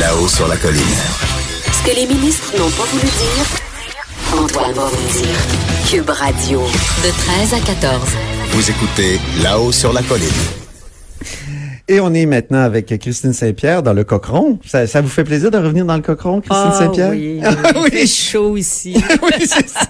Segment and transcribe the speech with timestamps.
[0.00, 0.82] Là-haut sur la colline.
[1.72, 5.36] Ce que les ministres n'ont pas voulu dire, Antoine va vous dire.
[5.88, 8.00] Cube Radio, de 13 à 14.
[8.50, 10.65] Vous écoutez Là-haut sur la colline.
[11.88, 14.58] Et on est maintenant avec Christine Saint-Pierre dans le Cochon.
[14.66, 17.10] Ça, ça vous fait plaisir de revenir dans le Cochon, Christine Ah Saint-Pierre?
[17.10, 17.54] oui, Ah
[17.86, 18.94] il fait chaud ici.
[19.22, 19.86] oui, c'est ça.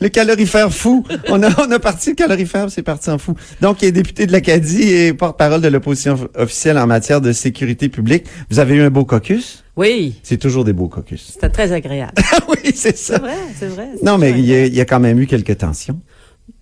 [0.00, 1.04] le calorifère fou.
[1.28, 3.34] On a, on a parti le calorifère, c'est parti en fou.
[3.60, 7.88] Donc, il est député de l'Acadie et porte-parole de l'opposition officielle en matière de sécurité
[7.88, 8.24] publique.
[8.50, 9.62] Vous avez eu un beau caucus?
[9.76, 11.30] Oui, C'est toujours des beaux caucus.
[11.34, 12.14] c'était très agréable.
[12.48, 13.14] Oui, c'est ça.
[13.14, 13.88] C'est vrai, c'est vrai.
[13.96, 16.00] c'est Non, mais très il y, a, il y a quand même eu quelques tensions.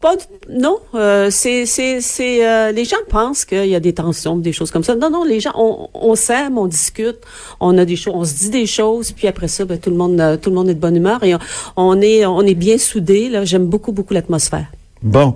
[0.01, 0.17] Pas
[0.49, 4.71] non, euh, c'est c'est euh, les gens pensent qu'il y a des tensions, des choses
[4.71, 4.95] comme ça.
[4.95, 7.19] Non non, les gens on, on s'aime, on discute,
[7.61, 9.97] on a des choses, on se dit des choses, puis après ça ben, tout le
[9.97, 11.35] monde euh, tout le monde est de bonne humeur et
[11.77, 14.67] on, est on est bien soudés là, j'aime beaucoup beaucoup l'atmosphère.
[15.01, 15.35] Bon,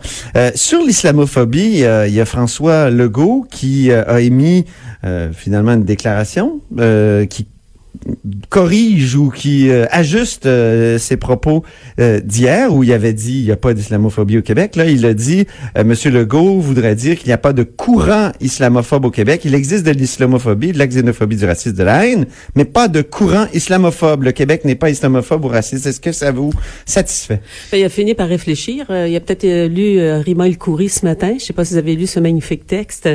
[0.57, 4.65] sur l'islamophobie, il y a François Legault qui a émis
[5.33, 6.61] finalement une déclaration
[7.31, 7.47] qui
[8.49, 11.63] corrige ou qui euh, ajuste euh, ses propos
[12.01, 14.77] euh, d'hier où il avait dit il n'y a pas d'islamophobie au Québec.
[14.77, 18.33] Là, il a dit euh, Monsieur Legault voudrait dire qu'il n'y a pas de courant
[18.41, 19.43] islamophobe au Québec.
[19.45, 23.03] Il existe de l'islamophobie, de la xénophobie, du racisme, de la haine, mais pas de
[23.03, 24.25] courant islamophobe.
[24.25, 25.87] Le Québec n'est pas islamophobe ou raciste.
[25.87, 26.53] Est-ce que ça vous
[26.87, 27.41] satisfait?
[27.71, 28.87] Ben, il a fini par réfléchir.
[28.91, 31.37] Euh, il a peut-être euh, lu Rima El Khoury ce matin.
[31.39, 33.09] Je sais pas si vous avez lu ce magnifique texte.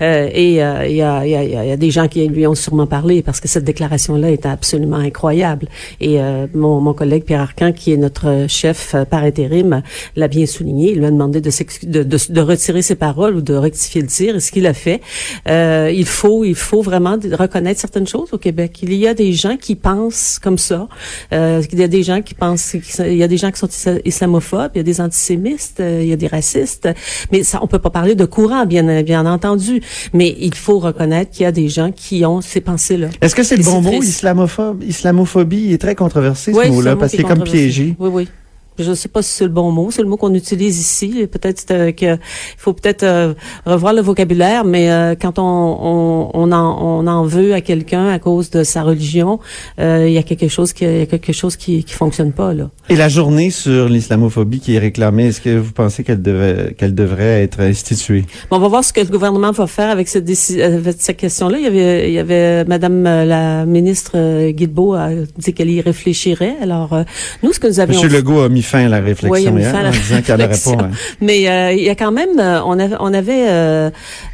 [0.00, 2.86] Et il, y a, y a, il y a des gens qui lui ont sûrement
[2.86, 5.68] parlé parce que cette déclaration-là est absolument incroyable.
[6.00, 9.82] Et euh, mon, mon collègue Pierre Arcan, qui est notre chef euh, par intérim,
[10.16, 10.92] l'a bien souligné.
[10.92, 11.50] Il lui a demandé de,
[11.84, 14.36] de, de, de retirer ses paroles ou de rectifier le tir.
[14.36, 15.00] Et ce qu'il a fait,
[15.48, 18.78] euh, il faut, il faut vraiment reconnaître certaines choses au Québec.
[18.82, 20.88] Il y a des gens qui pensent comme ça.
[21.32, 23.68] Euh, il y a des gens qui pensent, il y a des gens qui sont
[23.68, 26.88] isla- islamophobes, il y a des antisémites, euh, il y a des racistes.
[27.32, 29.82] Mais ça, on peut pas parler de courant, bien, bien entendu.
[30.12, 33.08] Mais il faut reconnaître qu'il y a des gens qui ont ces pensées-là.
[33.20, 34.24] Est-ce que c'est le bon mot, triste.
[34.24, 34.82] islamophobe?
[34.84, 37.96] Islamophobie est très controversé, ce Oui, mot-là, parce qui qu'il est comme piégé.
[37.98, 38.28] Oui, oui.
[38.78, 39.90] Je ne sais pas si c'est le bon mot.
[39.90, 41.26] C'est le mot qu'on utilise ici.
[41.30, 42.18] Peut-être euh, que il
[42.58, 43.34] faut peut-être euh,
[43.66, 48.08] revoir le vocabulaire, mais euh, quand on, on, on, en, on en veut à quelqu'un
[48.08, 49.38] à cause de sa religion,
[49.78, 52.52] euh, il y a quelque chose qui, y a quelque chose qui, qui fonctionne pas
[52.52, 52.70] là.
[52.88, 56.94] Et la journée sur l'islamophobie qui est réclamée, est-ce que vous pensez qu'elle devait, qu'elle
[56.94, 58.24] devrait être instituée?
[58.50, 61.16] Bon, on va voir ce que le gouvernement va faire avec cette, déci- avec cette
[61.16, 61.58] question-là.
[61.58, 65.70] Il y avait, il y avait Madame euh, la ministre euh, Guilbeault a dit qu'elle
[65.70, 66.56] y réfléchirait.
[66.60, 67.04] Alors, euh,
[67.42, 69.48] nous, ce que nous avions Monsieur Legault a mis fin à la réflexion Oui, il
[69.48, 70.76] a mis fin à la en disant réflexion.
[70.76, 70.84] pas...
[70.84, 70.90] hein.
[71.20, 73.90] Mais euh, il y a quand même, euh, on avait, on avait euh,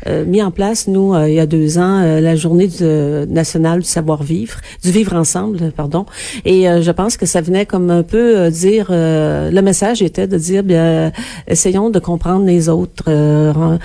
[0.06, 2.84] euh, mis en place nous euh, il y a deux ans euh, la journée du,
[3.32, 6.06] nationale du savoir-vivre, du vivre ensemble, pardon.
[6.44, 10.02] Et euh, je pense que ça venait comme un peu euh, dire, euh, le message
[10.02, 11.12] était de dire, bien,
[11.48, 13.78] essayons de comprendre les autres, euh, ren-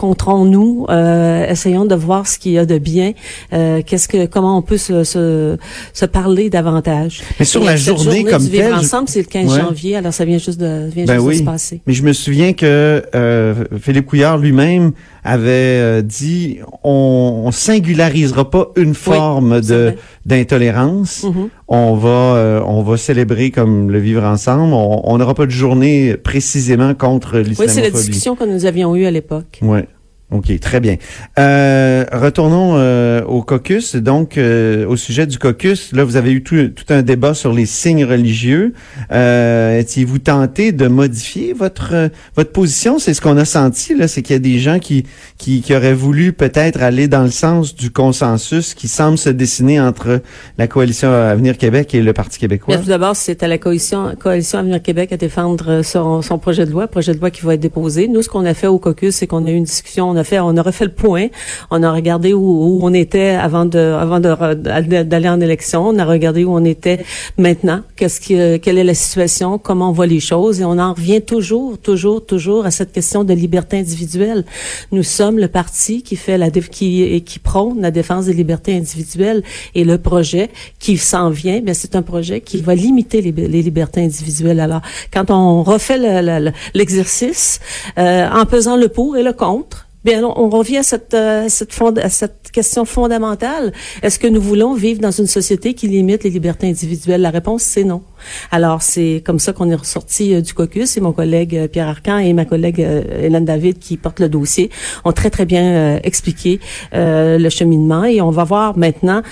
[0.00, 3.12] rencontrons-nous, euh, essayons de voir ce qu'il y a de bien,
[3.52, 5.56] euh, qu'est-ce que, comment on peut se, se,
[5.92, 7.22] se parler davantage.
[7.38, 9.60] Mais sur Et la journée comme du vivre telle, ensemble, c'est le 15 Ouais.
[9.60, 11.36] janvier, alors ça vient juste de, vient Ben juste de oui.
[11.38, 11.80] se passer.
[11.86, 14.92] Mais je me souviens que euh, Philippe Couillard lui-même
[15.24, 21.24] avait euh, dit on, on singularisera pas une forme de d'intolérance.
[21.24, 21.48] Mhm.
[21.68, 24.72] On va euh, on va célébrer comme le vivre ensemble.
[24.72, 27.74] On n'aura pas de journée précisément contre Oui, l'islamophobie.
[27.74, 29.58] c'est la discussion que nous avions eue à l'époque.
[29.62, 29.86] Ouais.
[30.32, 30.96] OK, très bien.
[31.38, 33.94] Euh, retournons euh, au caucus.
[33.94, 37.52] Donc, euh, au sujet du caucus, là, vous avez eu tout, tout un débat sur
[37.52, 38.72] les signes religieux.
[39.12, 42.98] Euh, Étiez-vous tenté de modifier votre votre position?
[42.98, 45.04] C'est ce qu'on a senti, là, c'est qu'il y a des gens qui,
[45.38, 49.80] qui, qui auraient voulu peut-être aller dans le sens du consensus qui semble se dessiner
[49.80, 50.22] entre
[50.58, 52.74] la coalition Avenir Québec et le Parti québécois.
[52.74, 56.66] Bien, tout d'abord, c'est à la coalition, coalition Avenir Québec à défendre son, son projet
[56.66, 58.08] de loi, projet de loi qui va être déposé.
[58.08, 60.24] Nous, ce qu'on a fait au caucus, c'est qu'on a eu une discussion, on a
[60.24, 61.26] fait, on a refait le point,
[61.70, 66.04] on a regardé où, où on était avant de, avant d'aller en élection, on a
[66.04, 67.04] regardé où on était
[67.36, 70.94] maintenant, qu'est-ce euh, quelle est la situation, comment on voit les choses, et on en
[70.94, 74.44] revient toujours, toujours, toujours à cette question de liberté individuelle.
[74.90, 79.42] Nous sommes le parti qui fait la, qui, qui prône la défense des libertés individuelles,
[79.74, 83.62] et le projet qui s'en vient, bien, c'est un projet qui va limiter les, les
[83.62, 84.60] libertés individuelles.
[84.60, 84.80] Alors,
[85.12, 87.60] quand on refait le- le- le- l'exercice,
[87.98, 91.76] euh, en pesant le pour et le contre, Bien, on revient à cette, euh, cette,
[92.00, 93.72] à cette question fondamentale.
[94.02, 97.22] Est-ce que nous voulons vivre dans une société qui limite les libertés individuelles?
[97.22, 98.02] La réponse, c'est non.
[98.50, 100.90] Alors, c'est comme ça qu'on est ressorti euh, du caucus.
[100.90, 104.70] C'est mon collègue euh, Pierre Arcan et ma collègue Hélène David qui portent le dossier
[105.04, 106.60] ont très, très bien expliqué
[106.92, 108.04] le cheminement.
[108.04, 109.22] Et on va voir maintenant,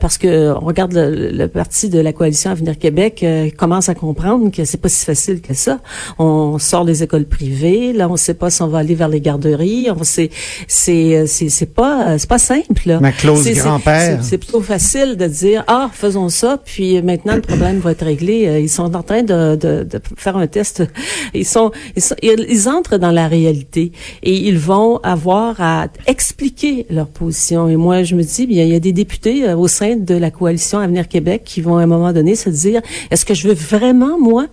[0.00, 3.24] parce que on regarde le, le, parti de la coalition Avenir Québec
[3.56, 5.80] commence à comprendre que c'est pas si facile que ça.
[6.18, 7.92] On sort des écoles privées.
[7.92, 9.88] Là, on sait pas si on va aller vers les garderies.
[9.90, 10.30] On sait
[10.66, 13.00] c'est euh, c'est c'est pas euh, c'est pas simple là.
[13.00, 14.20] Ma clause grand-père.
[14.22, 18.41] C'est plutôt facile de dire ah faisons ça puis maintenant le problème va être réglé.
[18.48, 20.82] Euh, ils sont en train de, de, de faire un test.
[21.34, 23.92] Ils sont, ils sont ils entrent dans la réalité
[24.22, 27.68] et ils vont avoir à expliquer leur position.
[27.68, 30.30] Et moi je me dis bien il y a des députés au sein de la
[30.30, 33.54] coalition Avenir Québec qui vont à un moment donné se dire est-ce que je veux
[33.54, 34.46] vraiment moi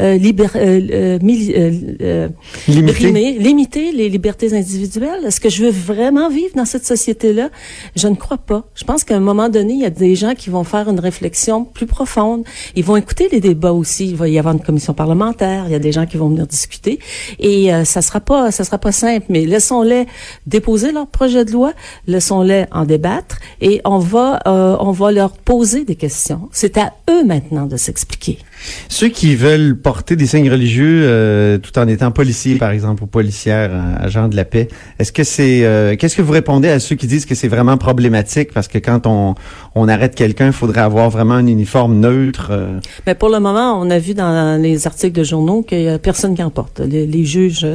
[0.00, 0.18] euh,
[0.56, 1.18] euh,
[2.68, 3.38] limiter.
[3.38, 5.24] limiter les libertés individuelles?
[5.26, 7.50] Est-ce que je veux vraiment vivre dans cette société-là?
[7.96, 8.64] Je ne crois pas.
[8.74, 11.00] Je pense qu'à un moment donné, il y a des gens qui vont faire une
[11.00, 12.44] réflexion plus profonde.
[12.76, 14.10] Ils vont écouter les débats aussi.
[14.10, 15.64] Il va y avoir une commission parlementaire.
[15.66, 16.98] Il y a des gens qui vont venir discuter.
[17.38, 19.26] Et euh, ça sera pas, ça sera pas simple.
[19.28, 20.06] Mais laissons-les
[20.46, 21.72] déposer leur projet de loi.
[22.06, 23.38] Laissons-les en débattre.
[23.60, 26.48] Et on va, euh, on va leur poser des questions.
[26.52, 28.38] C'est à eux maintenant de s'expliquer.
[28.88, 33.06] Ceux qui veulent porter des signes religieux euh, tout en étant policiers, par exemple, ou
[33.06, 36.94] policières, euh, agents de la paix, est-ce que c'est qu'est-ce que vous répondez à ceux
[36.94, 38.52] qui disent que c'est vraiment problématique?
[38.52, 39.34] Parce que quand on,
[39.74, 42.52] on arrête quelqu'un, il faudrait avoir vraiment un uniforme neutre
[43.06, 45.98] Mais pour le moment, on a vu dans les articles de journaux qu'il y a
[45.98, 46.80] personne qui en porte.
[46.80, 47.66] Les, juges,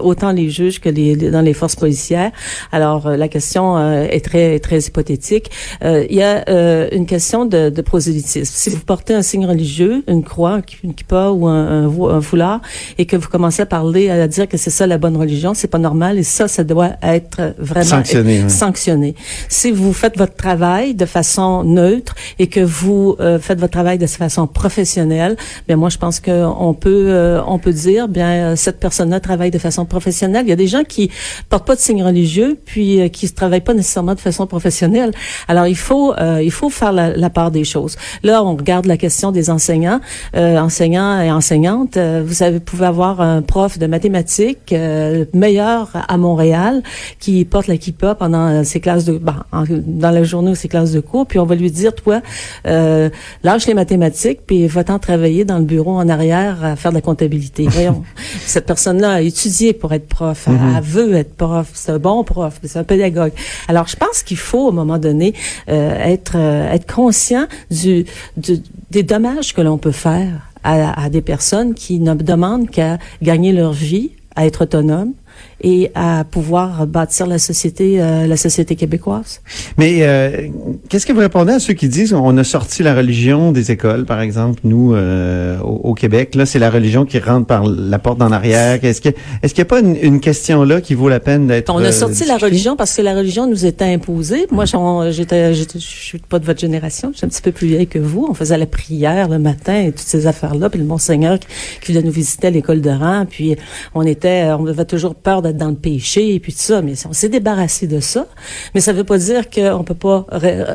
[0.00, 2.32] autant les juges que les, dans les forces policières.
[2.72, 5.50] Alors la question est très très hypothétique.
[5.82, 6.44] il y a
[6.92, 8.52] une question de, de prosélytisme.
[8.54, 12.60] Si vous portez un signe religieux une croix, une kippa ou un, un, foulard,
[12.98, 15.68] et que vous commencez à parler, à dire que c'est ça la bonne religion, c'est
[15.68, 18.48] pas normal, et ça, ça doit être vraiment sanctionné.
[18.48, 19.14] sanctionné.
[19.48, 23.98] Si vous faites votre travail de façon neutre et que vous euh, faites votre travail
[23.98, 25.34] de façon professionnelle,
[25.66, 26.36] bien moi je pense que
[26.68, 30.44] on peut euh, on peut dire bien cette personne-là travaille de façon professionnelle.
[30.46, 31.10] Il y a des gens qui
[31.48, 35.12] portent pas de signes religieux puis euh, qui ne travaillent pas nécessairement de façon professionnelle.
[35.48, 36.14] Alors il faut
[36.50, 37.96] il faut faire la, la part des choses.
[38.22, 40.00] Là, on regarde la question des enseignants
[40.36, 41.96] euh, enseignants et enseignantes.
[41.96, 46.82] Euh, vous avez, pouvez avoir un prof de mathématiques euh, meilleur à Montréal
[47.18, 50.92] qui porte la kippa pendant ses classes de, ben, dans la journée ou ses classes
[50.92, 52.20] de cours, puis on va lui dire, toi,
[52.64, 57.00] lâche les mathématiques, puis va-t'en travailler dans le bureau en arrière à faire de la
[57.00, 57.66] comptabilité.
[57.70, 58.02] Voyons,
[58.44, 60.80] cette personne-là a étudié pour être prof, elle, mm-hmm.
[60.82, 63.30] veut être prof, c'est un bon prof, c'est un pédagogue.
[63.68, 65.34] Alors, je pense qu'il faut, à un moment donné,
[65.68, 68.06] être être conscient du,
[68.36, 68.60] du
[68.90, 73.52] des dommages que l'on peut faire à, à, des personnes qui ne demandent qu'à gagner
[73.52, 75.12] leur vie, à être autonomes,
[75.62, 79.40] et à pouvoir bâtir la société, euh, la société québécoise.
[79.76, 80.48] Mais euh,
[80.88, 84.06] qu'est-ce que vous répondez à ceux qui disent on a sorti la religion des écoles,
[84.06, 88.22] par exemple, nous euh, au, Québec, là c'est la religion qui rentre par la porte
[88.22, 88.82] en arrière.
[88.82, 89.10] Est-ce que
[89.42, 91.92] est-ce qu'il n'y a pas une, question là qui vaut la peine d'être On a
[91.92, 94.46] sorti la religion parce que la religion nous était imposée.
[94.50, 94.64] Moi,
[95.10, 97.98] j'étais, je suis pas de votre génération, je suis un petit peu plus vieille que
[97.98, 98.26] vous.
[98.28, 101.46] On faisait la prière le matin et toutes ces affaires-là, puis le monseigneur qui,
[101.80, 103.56] qui venait nous visiter à l'école de rang, puis
[103.94, 107.12] on était, on avait toujours peur dans le péché et puis tout ça, mais on
[107.12, 108.26] s'est débarrassé de ça.
[108.74, 110.26] Mais ça veut pas dire qu'on peut pas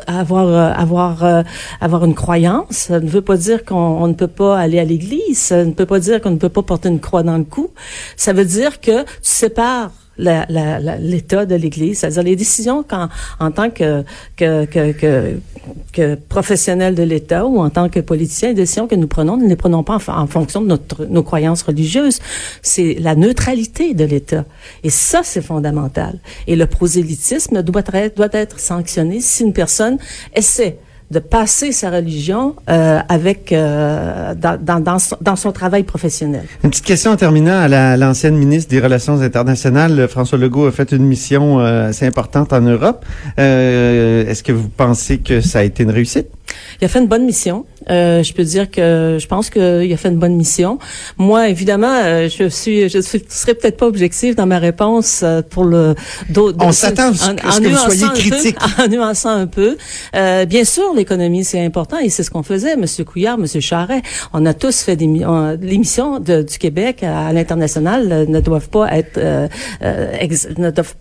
[0.06, 1.42] avoir euh, avoir euh,
[1.80, 2.66] avoir une croyance.
[2.70, 5.38] Ça ne veut pas dire qu'on ne peut pas aller à l'église.
[5.38, 7.70] Ça ne peut pas dire qu'on ne peut pas porter une croix dans le cou.
[8.16, 13.08] Ça veut dire que tu sépares l'état de l'Église, c'est-à-dire les décisions qu'en
[13.38, 14.04] en tant que
[14.36, 15.38] que, que, que,
[15.92, 19.44] que professionnels de l'État ou en tant que politiciens, les décisions que nous prenons, nous
[19.44, 22.20] ne les prenons pas en, fonction de notre, nos croyances religieuses.
[22.62, 24.44] C'est la neutralité de l'État.
[24.82, 26.18] Et ça, c'est fondamental.
[26.46, 29.98] Et le prosélytisme doit être, doit être sanctionné si une personne
[30.34, 30.78] essaie
[31.10, 36.44] de passer sa religion euh, avec euh, dans, dans, dans, son, dans, son, travail professionnel.
[36.64, 40.90] Une petite question en terminant à l'ancienne ministre des Relations internationales, François Legault a fait
[40.90, 43.04] une mission euh, assez importante en Europe.
[43.36, 46.26] Est-ce que vous pensez que ça a été une réussite?
[46.80, 47.64] Il a fait une bonne mission.
[47.90, 50.78] Euh, je peux dire que je pense qu'il a fait une bonne mission.
[51.18, 55.64] Moi, évidemment, euh, je suis, je serais peut-être pas objective dans ma réponse euh, pour
[55.64, 55.94] le.
[56.36, 58.56] On s'attend à ce que vous soyez critique.
[58.78, 59.76] en nuançant un peu.
[60.14, 64.02] Euh, bien sûr, l'économie c'est important et c'est ce qu'on faisait, Monsieur Couillard, Monsieur Charret.
[64.32, 65.06] On a tous fait des
[65.62, 69.20] l'émission du Québec à, l'international ne doivent pas être.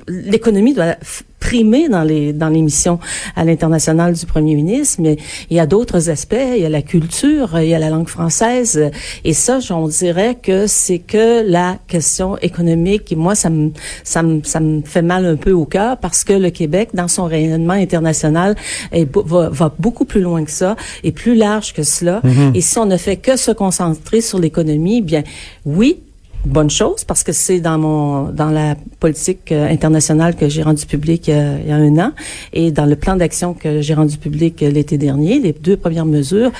[0.07, 0.95] l'économie doit
[1.39, 2.99] primer dans les dans l'émission
[3.35, 5.17] à l'international du premier ministre, mais
[5.49, 6.35] il y a d'autres aspects.
[6.55, 8.91] Il y a la culture, il y a la langue française.
[9.23, 13.13] Et ça, on dirait que c'est que la question économique.
[13.13, 13.71] Et moi, ça me,
[14.03, 17.07] ça me, ça me fait mal un peu au cœur parce que le Québec, dans
[17.07, 18.55] son rayonnement international,
[18.91, 22.19] est, va, va, beaucoup plus loin que ça et plus large que cela.
[22.25, 22.57] Mm-hmm.
[22.57, 25.23] Et si on ne fait que se concentrer sur l'économie, bien,
[25.65, 25.99] oui,
[26.45, 30.85] bonne chose parce que c'est dans mon dans la politique euh, internationale que j'ai rendu
[30.85, 32.11] public euh, il y a un an
[32.53, 36.05] et dans le plan d'action que j'ai rendu public euh, l'été dernier, les deux premières
[36.05, 36.51] mesures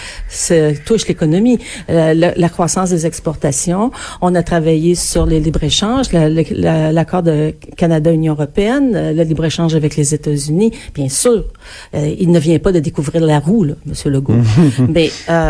[0.86, 3.92] touchent l'économie, la, croissance des exportations.
[4.22, 9.96] On a travaillé sur les libres échanges, l'accord de Canada-Union européenne, le libre échange avec
[9.96, 10.72] les États-Unis.
[10.94, 11.46] Bien sûr,
[11.94, 14.34] il ne vient pas de découvrir la roue, là, Monsieur Legault,
[14.90, 15.10] mais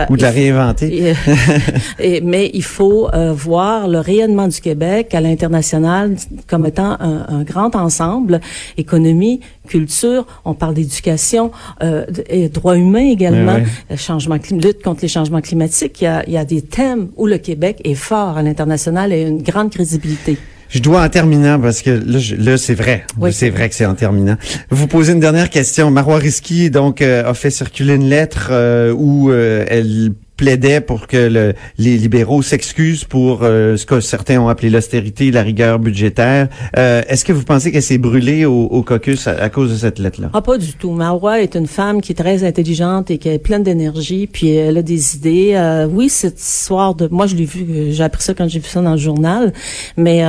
[0.09, 1.13] ou de la réinventer.
[1.99, 6.15] et, mais il faut voir le réel du Québec à l'international
[6.47, 8.41] comme étant un, grand ensemble,
[8.77, 11.51] économie, culture, on parle d'éducation,
[11.83, 13.57] euh, et droits humains également,
[13.95, 16.01] changement lutte contre les changements climatiques.
[16.01, 19.11] Il y, a, il y a des thèmes où le Québec est fort à l'international
[19.13, 20.37] et a une grande crédibilité.
[20.69, 23.05] Je dois en terminant parce que là, là c'est vrai.
[23.31, 24.35] C'est vrai que c'est en terminant.
[24.69, 25.91] Vous posez une dernière question.
[25.91, 31.07] Marois Risky donc euh, a fait circuler une lettre euh, où euh, elle plaidait pour
[31.07, 35.79] que le, les libéraux s'excusent pour euh, ce que certains ont appelé l'austérité, la rigueur
[35.79, 36.49] budgétaire.
[36.77, 39.99] Euh, Est-ce que vous pensez qu'elle s'est brûlée au, au caucus à, cause de cette
[39.99, 40.29] lettre-là?
[40.33, 40.91] Ah, pas du tout.
[40.91, 44.77] Marois est une femme qui est très intelligente et qui est pleine d'énergie, puis elle
[44.77, 45.53] a des idées.
[45.55, 47.07] Euh, oui, cette histoire de...
[47.09, 49.53] Moi, je l'ai vu, j'ai appris ça quand j'ai vu ça dans le journal,
[49.95, 50.23] mais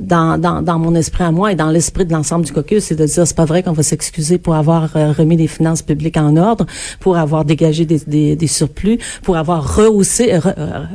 [0.00, 2.94] dans, dans, dans mon esprit à moi et dans l'esprit de l'ensemble du caucus, c'est
[2.94, 6.36] de dire, c'est pas vrai qu'on va s'excuser pour avoir remis les finances publiques en
[6.36, 6.66] ordre,
[7.00, 10.38] pour avoir dégagé des, des, des surplus, pour pour avoir rehaussé,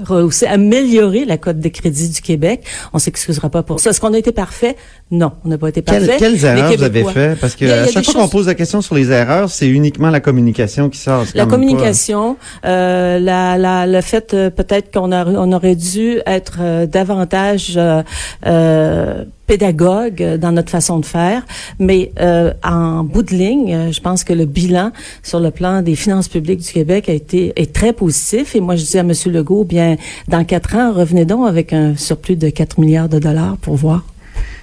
[0.05, 2.63] rehaussé, amélioré la cote de crédit du Québec.
[2.93, 3.89] On s'excusera pas pour ça.
[3.89, 4.75] Est-ce qu'on a été parfait?
[5.09, 6.17] Non, on n'a pas été parfait.
[6.19, 7.39] quelles erreurs vous avez fait?
[7.39, 10.19] Parce que à chaque fois qu'on pose la question sur les erreurs, c'est uniquement la
[10.19, 11.23] communication qui sort.
[11.33, 12.35] La communication,
[12.65, 18.03] euh, la, la, le fait euh, peut-être qu'on on aurait dû être euh, davantage euh,
[18.45, 21.41] euh pédagogue dans notre façon de faire,
[21.79, 24.91] mais euh, en bout de ligne, je pense que le bilan
[25.23, 28.57] sur le plan des finances publiques du Québec a été est très positif.
[28.57, 29.13] Et moi, je dis à M.
[29.27, 29.95] Legault, bien,
[30.27, 34.03] dans quatre ans, revenez donc avec un surplus de 4 milliards de dollars pour voir.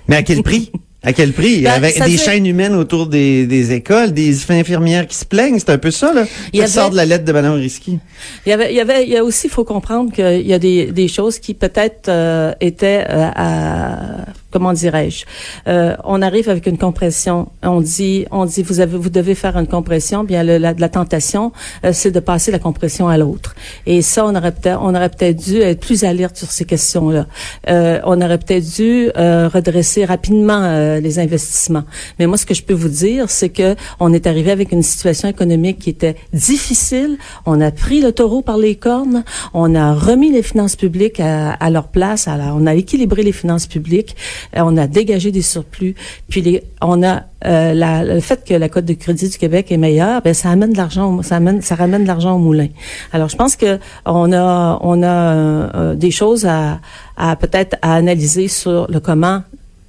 [0.09, 0.71] Mais à quel prix?
[1.05, 1.63] À quel prix?
[1.63, 5.71] Ben, Avec des chaînes humaines autour des, des, écoles, des infirmières qui se plaignent, c'est
[5.71, 6.25] un peu ça, là.
[6.53, 7.99] Il y avait, sort de la lettre de Mme Risky.
[8.47, 10.55] Il y avait, il y avait, il y a aussi, il faut comprendre qu'il y
[10.55, 15.25] a des, des choses qui peut-être euh, étaient euh, à comment dirais-je?
[15.67, 17.49] Euh, On arrive avec une compression.
[17.65, 20.23] On dit, on dit, vous avez, vous devez faire une compression.
[20.23, 21.53] Bien, la, la, tentation,
[21.85, 23.57] euh, c'est de passer la compression à l'autre.
[23.85, 27.27] Et ça, on aurait peut-être, on aurait peut-être dû être plus alerte sur ces questions-là.
[27.69, 31.85] Euh, on aurait peut-être dû euh, redresser rapidement euh, les investissements.
[32.19, 34.83] Mais moi, ce que je peux vous dire, c'est que on est arrivé avec une
[34.83, 37.19] situation économique qui était difficile.
[37.47, 39.25] On a pris le taureau par les cornes.
[39.53, 42.29] On a remis les finances publiques à, à leur place.
[42.29, 44.17] Alors, on a équilibré les finances publiques.
[44.57, 45.95] Euh, on a dégagé des surplus,
[46.29, 50.23] puis on a euh, le fait que la cote de crédit du Québec est meilleure,
[50.23, 52.69] ben ça amène de l'argent, ça amène, ça ramène de l'argent au moulin.
[53.13, 56.81] Alors je pense que on a, on a euh, des choses à,
[57.17, 59.43] à peut-être à analyser sur le comment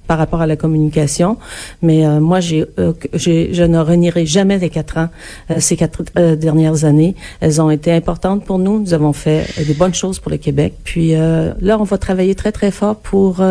[0.06, 1.36] par rapport à la communication.
[1.82, 5.08] Mais euh, moi, j'ai, euh, je ne renierai jamais les quatre ans,
[5.50, 6.04] euh, ces quatre
[6.36, 7.14] dernières années.
[7.40, 8.80] Elles ont été importantes pour nous.
[8.80, 10.74] Nous avons fait des bonnes choses pour le Québec.
[10.84, 13.42] Puis là, on va travailler très, très fort pour,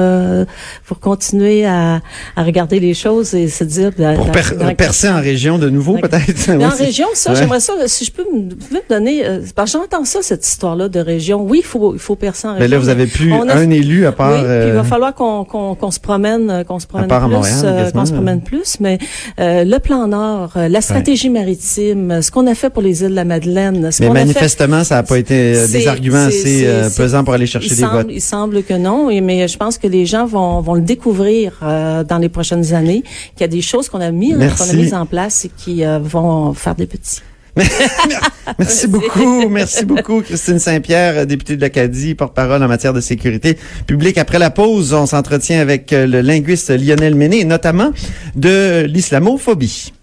[0.85, 2.01] pour continuer à,
[2.35, 3.91] à regarder les choses et se dire...
[3.93, 4.31] Pour
[4.75, 6.49] percer en région de nouveau, peut-être?
[6.63, 9.23] en région, ça, j'aimerais ça, si je peux me, donner...
[9.55, 11.43] parce que j'entends ça, cette histoire-là de région.
[11.43, 12.65] Oui, il faut, il faut percer en région.
[12.65, 14.31] Mais là, vous avez plus un élu à part...
[14.31, 17.61] Oui, puis il va falloir qu'on, qu'on, qu'on se promène euh, qu'on se promène plus,
[17.63, 18.97] euh, qu'on se promène plus, mais
[19.39, 23.15] euh, le plan Nord, la stratégie maritime, ce qu'on a fait pour les îles de
[23.15, 27.47] la Madeleine, ce mais manifestement, ça n'a pas été des arguments assez pesants pour aller
[27.47, 28.07] chercher des votes.
[28.09, 32.17] Il semble que non, mais je pense que les gens vont, vont le découvrir dans
[32.19, 33.03] les prochaines années,
[33.35, 35.83] qu'il y a des choses qu'on a mis, qu'on a mises en place et qui
[36.01, 37.21] vont faire des petits.
[37.55, 38.34] merci
[38.87, 44.17] beaucoup, merci beaucoup, Christine Saint-Pierre, députée de l'Acadie, porte-parole en matière de sécurité publique.
[44.17, 47.91] Après la pause, on s'entretient avec euh, le linguiste Lionel Méné, notamment
[48.35, 49.93] de l'islamophobie.